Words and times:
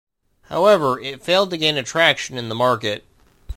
However, 0.45 0.99
it 0.99 1.21
failed 1.21 1.51
to 1.51 1.57
gain 1.57 1.77
attraction 1.77 2.35
in 2.35 2.49
the 2.49 2.55
market. 2.55 3.03